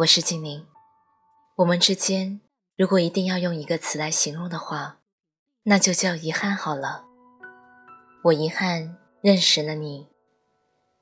[0.00, 0.66] 我是静宁，
[1.54, 2.42] 我们之间
[2.76, 4.98] 如果一定要用一个词来形容的话，
[5.62, 7.06] 那就叫遗憾好了。
[8.24, 10.06] 我遗憾认识了你，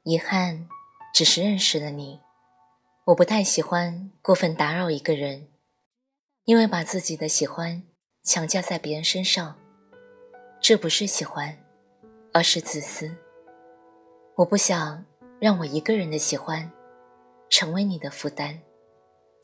[0.05, 0.69] 遗憾
[1.13, 2.21] 只是认识了你。
[3.07, 5.49] 我不太喜欢过分打扰一个人，
[6.45, 7.83] 因为把自己的喜欢
[8.23, 9.59] 强加在别人身上，
[10.61, 11.59] 这不是喜欢，
[12.33, 13.17] 而是自私。
[14.37, 15.05] 我不想
[15.41, 16.71] 让我一个人的喜欢
[17.51, 18.63] 成为你的负担。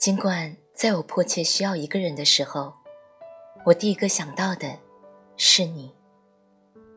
[0.01, 2.73] 尽管在我迫切需要一个人的时候，
[3.67, 4.79] 我第一个想到的
[5.37, 5.95] 是你。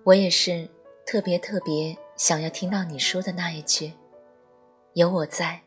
[0.05, 0.69] 我也是
[1.05, 3.91] 特别特别想要听到你说的那一句
[4.95, 5.59] “有我在”，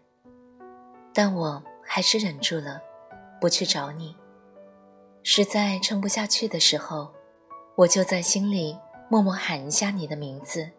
[1.13, 2.81] 但我还是忍住了，
[3.39, 4.17] 不去找你。
[5.23, 7.13] 实在撑不下去的时候，
[7.75, 8.79] 我就在心里
[9.11, 10.71] 默默喊一下你的名字，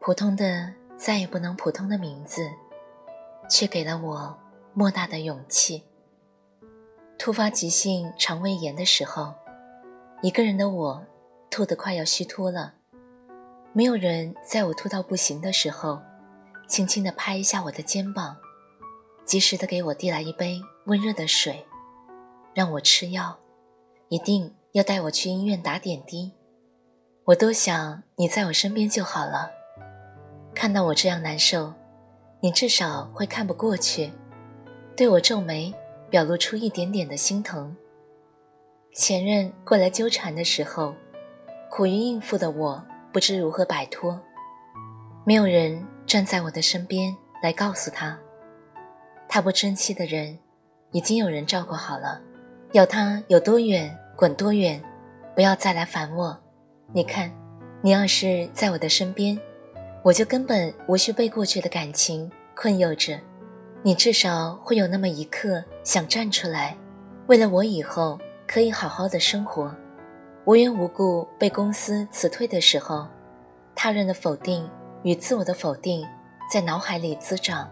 [0.00, 2.50] 普通的再也不能普通的名字，
[3.48, 4.38] 却给了我。
[4.78, 5.82] 莫大的勇气。
[7.18, 9.34] 突发急性肠胃炎的时候，
[10.22, 11.04] 一个人的我
[11.50, 12.74] 吐得快要虚脱了。
[13.72, 16.00] 没有人在我吐到不行的时候，
[16.68, 18.36] 轻轻地拍一下我的肩膀，
[19.24, 21.66] 及时的给我递来一杯温热的水，
[22.54, 23.36] 让我吃药，
[24.10, 26.30] 一定要带我去医院打点滴。
[27.24, 29.50] 我多想你在我身边就好了。
[30.54, 31.74] 看到我这样难受，
[32.38, 34.12] 你至少会看不过去。
[34.98, 35.72] 对我皱眉，
[36.10, 37.72] 表露出一点点的心疼。
[38.92, 40.92] 前任过来纠缠的时候，
[41.70, 44.20] 苦于应付的我不知如何摆脱。
[45.24, 48.18] 没有人站在我的身边来告诉他，
[49.28, 50.36] 他不争气的人，
[50.90, 52.20] 已经有人照顾好了。
[52.72, 54.82] 要他有多远滚多远，
[55.32, 56.36] 不要再来烦我。
[56.92, 57.32] 你看，
[57.82, 59.38] 你要是在我的身边，
[60.02, 63.16] 我就根本无需被过去的感情困囿着。
[63.82, 66.76] 你至少会有那么一刻想站出来，
[67.28, 69.72] 为了我以后可以好好的生活。
[70.44, 73.06] 无缘无故被公司辞退的时候，
[73.74, 74.68] 他人的否定
[75.04, 76.04] 与自我的否定
[76.50, 77.70] 在脑海里滋长。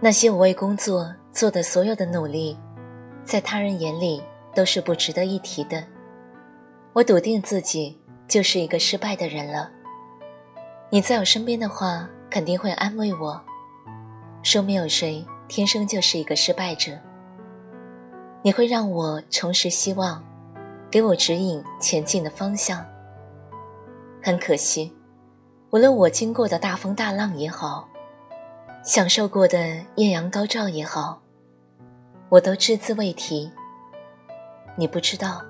[0.00, 2.58] 那些我为工作做的所有的努力，
[3.24, 4.20] 在他人眼里
[4.54, 5.84] 都是不值得一提的。
[6.92, 7.96] 我笃定自己
[8.26, 9.70] 就是一个失败的人了。
[10.90, 13.40] 你在我身边的话，肯定会安慰我。
[14.42, 16.92] 说没有谁天生就是一个失败者。
[18.42, 20.22] 你会让我重拾希望，
[20.90, 22.84] 给我指引前进的方向。
[24.20, 24.92] 很可惜，
[25.70, 27.88] 无论我经过的大风大浪也好，
[28.84, 29.58] 享受过的
[29.94, 31.22] 艳阳高照也好，
[32.28, 33.50] 我都只字未提。
[34.76, 35.40] 你不知道，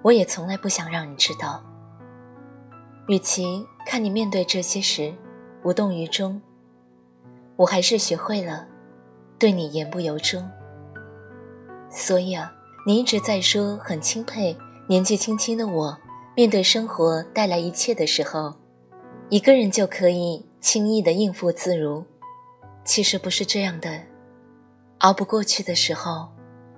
[0.00, 1.62] 我也从来不想让你知道。
[3.08, 5.12] 与其看你面对这些时
[5.62, 6.40] 无动于衷。
[7.58, 8.68] 我还是学会了
[9.36, 10.48] 对你言不由衷，
[11.90, 12.52] 所以啊，
[12.86, 15.98] 你一直在说很钦佩年纪轻轻的我，
[16.36, 18.54] 面对生活带来一切的时候，
[19.28, 22.04] 一个人就可以轻易的应付自如。
[22.84, 24.02] 其实不是这样的，
[24.98, 26.28] 熬不过去的时候，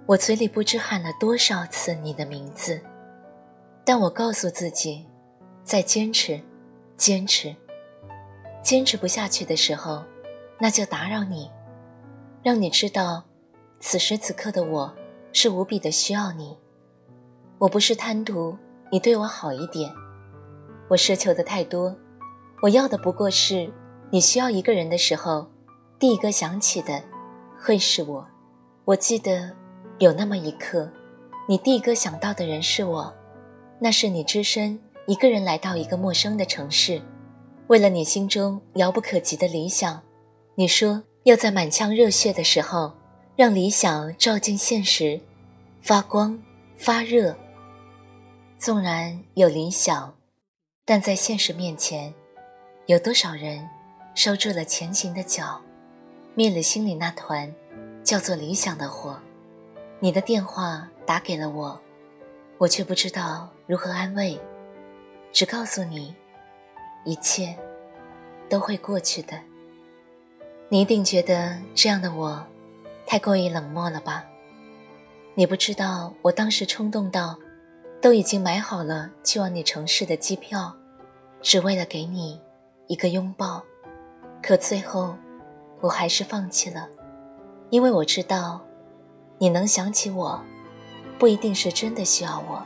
[0.07, 2.81] 我嘴里不知喊了多少次你的名字，
[3.85, 5.07] 但我告诉自己，
[5.63, 6.41] 再坚持，
[6.97, 7.55] 坚持，
[8.63, 10.03] 坚持不下去的时候。
[10.61, 11.51] 那就打扰你，
[12.43, 13.25] 让你知道，
[13.81, 14.95] 此时此刻的我
[15.33, 16.55] 是无比的需要你。
[17.59, 18.57] 我不是贪图
[18.91, 19.91] 你对我好一点，
[20.89, 21.97] 我奢求的太多，
[22.63, 23.73] 我要的不过是
[24.11, 25.47] 你需要一个人的时候，
[25.99, 27.03] 第一个想起的
[27.59, 28.29] 会是我。
[28.85, 29.51] 我记得
[29.99, 30.91] 有那么一刻，
[31.49, 33.15] 你第一个想到的人是我，
[33.79, 37.01] 那是你只身一个人来到一个陌生的城市，
[37.69, 40.03] 为了你心中遥不可及的理想。
[40.61, 42.93] 你说要在满腔热血的时候，
[43.35, 45.19] 让理想照进现实，
[45.81, 46.39] 发光
[46.77, 47.35] 发热。
[48.59, 50.15] 纵然有理想，
[50.85, 52.13] 但在现实面前，
[52.85, 53.67] 有多少人
[54.15, 55.59] 收住了前行的脚，
[56.35, 57.51] 灭了心里那团
[58.05, 59.19] 叫做理想的火？
[59.99, 61.81] 你的电话打给了我，
[62.59, 64.39] 我却不知道如何安慰，
[65.33, 66.15] 只告诉你，
[67.07, 67.57] 一切
[68.47, 69.41] 都会过去的。
[70.73, 72.41] 你一定觉得这样的我
[73.05, 74.25] 太过于冷漠了吧？
[75.35, 77.37] 你不知道我当时冲动到，
[78.01, 80.73] 都已经买好了去往你城市的机票，
[81.43, 82.41] 只为了给你
[82.87, 83.61] 一个拥抱。
[84.41, 85.17] 可最后，
[85.81, 86.89] 我还是放弃了，
[87.71, 88.61] 因为我知道，
[89.39, 90.41] 你能想起我，
[91.19, 92.63] 不一定是真的需要我。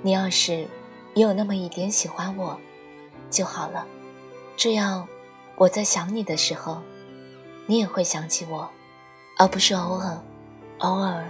[0.00, 0.66] 你要是
[1.12, 2.58] 也有那么一点喜欢我，
[3.28, 3.86] 就好了。
[4.56, 5.06] 这样，
[5.56, 6.80] 我在想你的时候，
[7.70, 8.68] 你也会想起我，
[9.38, 10.20] 而不是偶尔，
[10.78, 11.24] 偶尔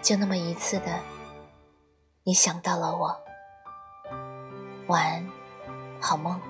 [0.00, 0.86] 就那么一次的，
[2.22, 3.14] 你想到了我。
[4.86, 5.30] 晚安，
[6.00, 6.40] 好梦。